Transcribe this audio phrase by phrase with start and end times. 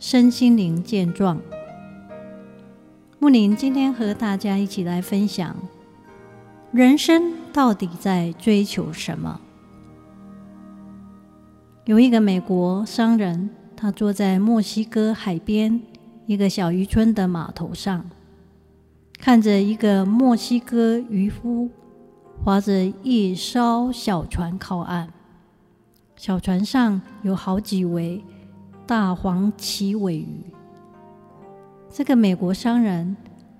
[0.00, 1.38] 身心灵健壮。
[3.18, 5.54] 木林今天和大家一起来分享：
[6.72, 9.38] 人生到底在追求什么？
[11.84, 15.82] 有一个美国商人，他坐在墨西哥海边
[16.24, 18.06] 一个小渔村的码头上，
[19.18, 21.68] 看着一个墨西哥渔夫
[22.42, 25.08] 划着一艘小船靠岸，
[26.16, 28.24] 小船上有好几位。
[28.90, 30.42] 大黄鳍尾鱼。
[31.88, 33.16] 这个美国商人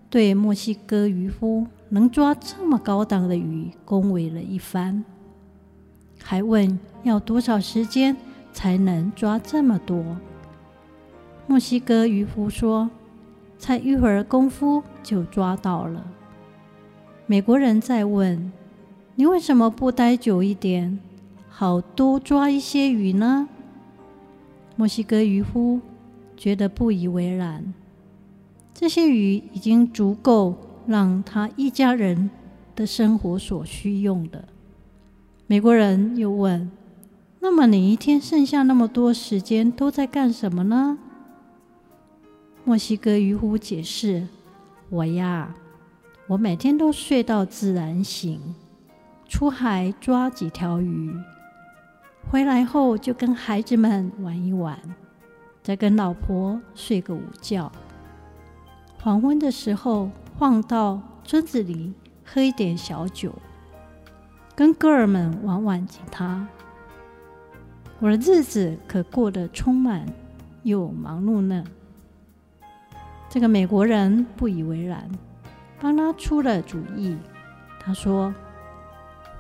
[0.09, 5.05] 对墨西哥渔夫能抓这么高档的鱼恭维了一番，
[6.21, 8.17] 还问要多少时间
[8.53, 10.05] 才能抓这么多。
[11.47, 12.91] 墨西哥渔夫说
[13.57, 16.05] ：“才一会儿功夫就抓到了。”
[17.27, 18.51] 美国人再问
[19.15, 20.99] ：“你为什么不待久一点，
[21.49, 23.49] 好多抓一些鱼呢？”
[24.81, 25.79] 墨西哥渔夫
[26.39, 27.75] 觉得不以为然，
[28.73, 30.57] 这些鱼已经足够
[30.87, 32.31] 让他一家人
[32.75, 34.49] 的生活所需用的。
[35.47, 36.71] 美国人又问
[37.41, 40.99] ：“那么你一天剩下那么多时间都在干什么呢？”
[42.65, 44.29] 墨西哥渔夫解释
[44.89, 45.55] ：“我呀，
[46.27, 48.41] 我每天都睡到自然醒，
[49.29, 51.15] 出海抓几条鱼。”
[52.29, 54.79] 回来后就跟孩子们玩一玩，
[55.63, 57.71] 再跟老婆睡个午觉。
[59.03, 61.93] 黄昏的时候晃到村子里
[62.25, 63.33] 喝一点小酒，
[64.55, 66.47] 跟哥儿们玩玩吉他。
[67.99, 70.07] 我的日子可过得充满
[70.63, 71.65] 又忙碌呢。
[73.29, 75.11] 这个美国人不以为然，
[75.81, 77.17] 帮他出了主意。
[77.81, 78.35] 他说。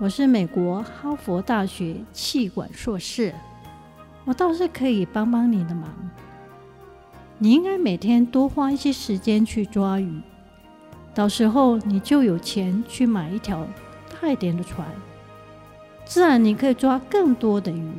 [0.00, 3.34] 我是美国哈佛大学气管硕士，
[4.24, 5.90] 我倒是可以帮帮你的忙。
[7.36, 10.22] 你应该每天多花一些时间去抓鱼，
[11.14, 13.66] 到时候你就有钱去买一条
[14.22, 14.88] 大一点的船，
[16.06, 17.92] 自然你可以抓更多的鱼，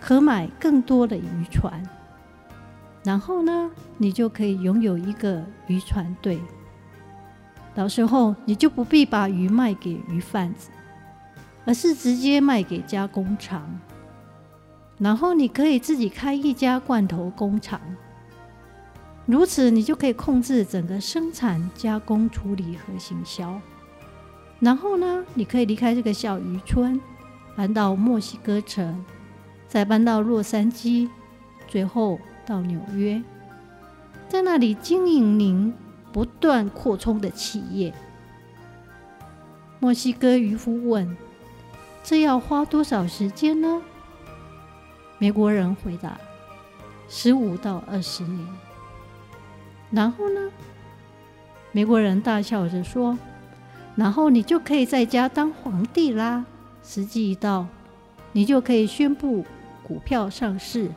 [0.00, 1.80] 可买更多的渔船。
[3.04, 6.40] 然后呢，你就可以拥有一个渔船队，
[7.72, 10.70] 到时候你就不必把鱼卖给鱼贩子。
[11.66, 13.80] 而是直接卖给加工厂，
[14.98, 17.80] 然后你可以自己开一家罐头工厂，
[19.24, 23.58] 如此你就可以控制整个生产、加工、处理和行销。
[24.60, 27.00] 然后呢，你可以离开这个小渔村，
[27.56, 29.02] 搬到墨西哥城，
[29.66, 31.08] 再搬到洛杉矶，
[31.66, 33.22] 最后到纽约，
[34.28, 35.72] 在那里经营您
[36.12, 37.94] 不断扩充的企业。
[39.80, 41.16] 墨西哥渔夫问。
[42.04, 43.80] 这要花多少时间呢？
[45.16, 46.20] 美国人回答：
[47.08, 48.46] 十五到二十年。
[49.90, 50.50] 然后呢？
[51.72, 53.18] 美国人大笑着说
[53.96, 56.44] ：“然后你就可以在家当皇帝啦！
[56.82, 57.66] 时机一到，
[58.32, 59.42] 你就可以宣布
[59.82, 60.90] 股票上市，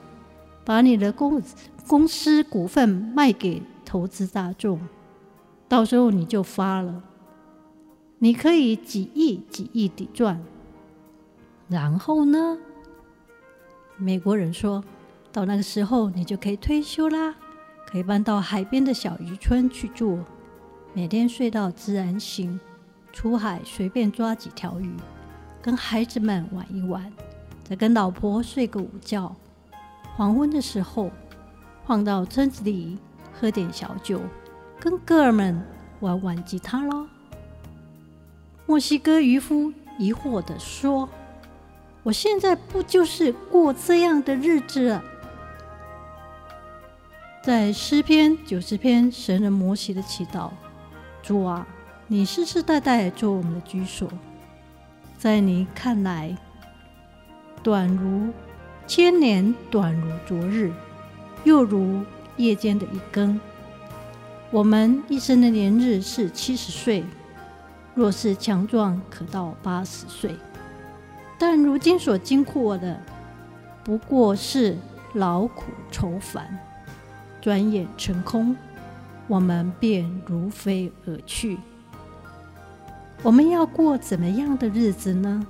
[0.65, 1.41] 把你的公
[1.87, 4.77] 公司股份卖给投资大众，
[5.69, 7.01] 到时候你就发了，
[8.19, 10.43] 你可以几亿几亿地赚。”
[11.69, 12.57] 然后呢？
[13.97, 14.83] 美国人说
[15.33, 17.35] ：“到那个时候，你就可以退休啦，
[17.85, 20.19] 可以搬到海边的小渔村去住，
[20.93, 22.57] 每天睡到自然醒，
[23.11, 24.95] 出海随便抓几条鱼，
[25.61, 27.11] 跟孩子们玩一玩，
[27.63, 29.35] 再跟老婆睡个午觉。
[30.15, 31.11] 黄昏的时候，
[31.83, 32.97] 晃到村子里
[33.33, 34.21] 喝点小酒，
[34.79, 35.61] 跟哥儿们
[35.99, 37.09] 玩玩吉他咯。”
[38.67, 41.09] 墨西哥渔夫疑惑地说。
[42.03, 45.03] 我现在不就是过这样的日子了？
[47.43, 50.49] 在诗篇九十篇，神人摩西的祈祷：
[51.21, 51.67] 主啊，
[52.07, 54.09] 你世世代代做我们的居所，
[55.17, 56.37] 在你看来，
[57.63, 58.33] 短如
[58.85, 60.71] 千年，短如昨日，
[61.43, 62.03] 又如
[62.37, 63.39] 夜间的一更。
[64.49, 67.03] 我们一生的年日是七十岁，
[67.95, 70.35] 若是强壮，可到八十岁。
[71.37, 72.99] 但如今所经过的，
[73.83, 74.77] 不过是
[75.13, 76.57] 劳苦愁烦。
[77.39, 78.55] 转眼成空，
[79.27, 81.57] 我们便如飞而去。
[83.23, 85.45] 我们要过怎么样的日子呢？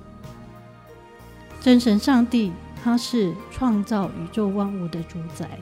[1.60, 2.52] 真神上帝，
[2.84, 5.58] 他是创造宇宙万物的主宰，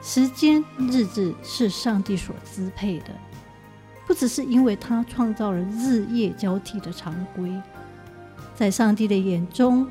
[0.00, 3.06] 时间日子是上帝所支配的，
[4.06, 7.50] 不只是因为他创造了日夜交替的常规，
[8.54, 9.86] 在上帝的眼中，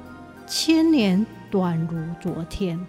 [0.47, 2.79] 千年短如昨天，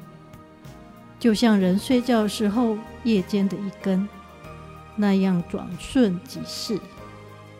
[1.18, 4.08] 就像人睡觉时候夜间的一根，
[4.96, 6.78] 那样转瞬即逝。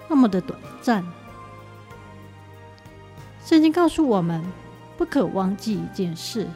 [0.08, 1.05] 那么的短暂。
[3.44, 4.44] 圣经告诉我们，
[4.96, 6.49] 不可忘记一件事，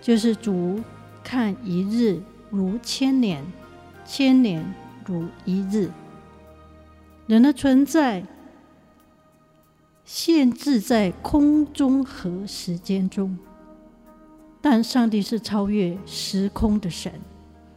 [0.00, 0.80] 就是主
[1.24, 3.44] 看一日如千年，
[4.04, 4.64] 千年
[5.06, 5.90] 如一日。
[7.26, 8.22] 人的存在
[10.08, 13.36] 限制在空中和时间中，
[14.58, 17.12] 但上帝是超越时空的神，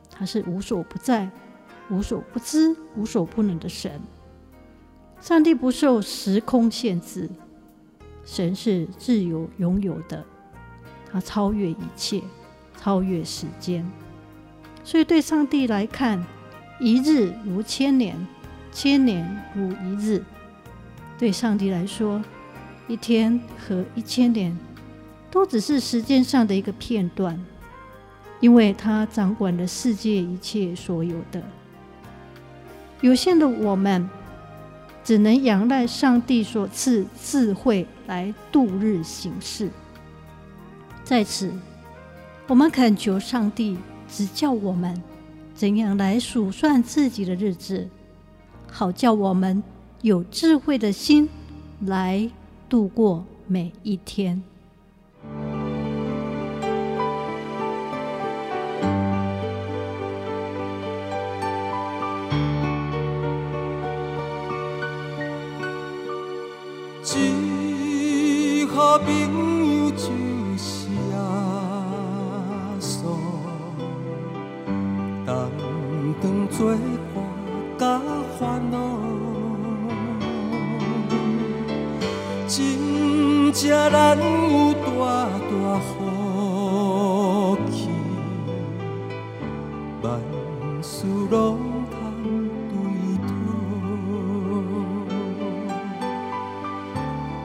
[0.09, 1.29] 他是无所不在、
[1.89, 3.99] 无所不知、无所不能的神。
[5.19, 7.29] 上帝不受时空限制，
[8.23, 10.23] 神是自由拥有的，
[11.11, 12.21] 他超越一切，
[12.77, 13.85] 超越时间。
[14.85, 16.25] 所以对上帝来看，
[16.79, 18.15] 一日如千年，
[18.71, 20.23] 千年如一日。
[21.21, 22.19] 对上帝来说，
[22.87, 24.57] 一天和一千年
[25.29, 27.39] 都只是时间上的一个片段，
[28.39, 31.43] 因为他掌管了世界一切所有的。
[33.01, 34.09] 有限的我们。
[35.03, 39.67] 只能仰赖上帝所赐智慧来度日行事。
[41.03, 41.51] 在此，
[42.45, 45.01] 我们恳求上帝指教我们
[45.55, 47.89] 怎样来数算自己的日子，
[48.71, 49.63] 好叫我们
[50.01, 51.29] 有智慧的心
[51.85, 52.29] 来
[52.67, 54.41] 度过每一天。
[69.05, 69.07] 朋
[69.85, 70.07] 友就
[70.57, 73.03] 是阿嫂，
[75.25, 76.75] 同当作
[83.53, 84.87] 才咱有大
[85.49, 87.89] 大福气，
[90.01, 90.09] 万
[90.81, 91.59] 事拢
[91.91, 91.93] 通
[92.69, 92.73] 对
[93.27, 93.29] 妥，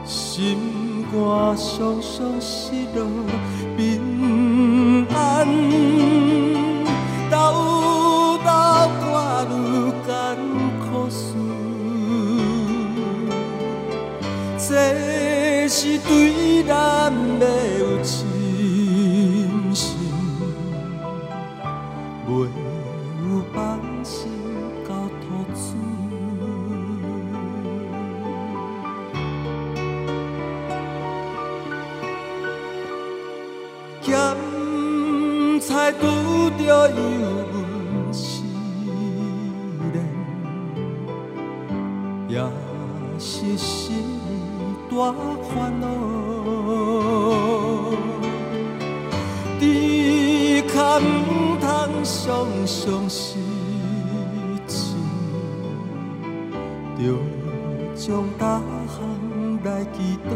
[0.05, 1.15] 心肝
[1.57, 3.03] 酸酸失落。
[34.07, 34.15] 咸
[35.59, 36.01] 菜拄
[36.57, 36.95] 着油
[37.51, 37.55] 温
[38.13, 38.41] 试
[39.91, 39.95] 炼，
[42.29, 42.33] 也
[43.19, 44.01] 是心
[44.89, 44.95] 大
[45.43, 45.85] 烦恼。
[49.59, 49.61] 猪
[50.73, 51.01] 较毋
[51.59, 51.67] 通
[52.01, 52.15] 常
[52.65, 53.37] 常失
[54.65, 54.95] 志，
[56.97, 57.01] 着
[57.93, 58.41] 将逐
[58.87, 58.95] 项
[59.65, 59.95] 来祈
[60.29, 60.31] 祷。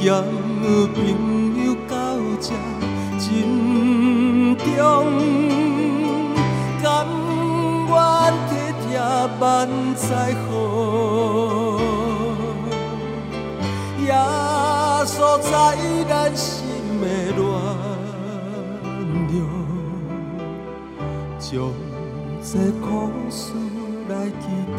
[0.00, 0.22] 交
[0.94, 0.96] 朋
[1.64, 1.94] 友到
[2.40, 2.46] 这
[3.18, 3.26] 珍
[4.56, 4.78] 重，
[6.80, 6.86] 甘
[7.88, 7.92] 愿
[8.48, 8.50] 体
[8.86, 8.88] 贴
[9.40, 9.44] 万
[9.96, 10.06] 载
[10.46, 10.48] 好，
[14.06, 14.08] 耶
[15.04, 15.50] 稣在
[16.08, 16.46] 咱心
[17.00, 17.04] 的
[17.36, 17.42] 暖
[19.26, 19.34] 流，
[21.40, 21.50] 将
[22.40, 22.50] 这
[22.80, 22.86] 苦
[23.28, 23.42] 事
[24.08, 24.78] 来祈祷。